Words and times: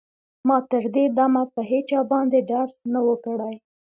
ما 0.47 0.57
تر 0.71 0.83
دې 0.95 1.05
دمه 1.17 1.43
په 1.53 1.61
هېچا 1.71 1.99
باندې 2.11 2.39
ډز 2.49 2.71
نه 2.93 2.99
و 3.05 3.09
کړی 3.25 3.55